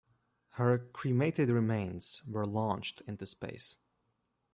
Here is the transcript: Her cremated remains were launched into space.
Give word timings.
Her 0.53 0.79
cremated 0.93 1.49
remains 1.51 2.23
were 2.25 2.43
launched 2.43 3.01
into 3.01 3.27
space. 3.27 3.77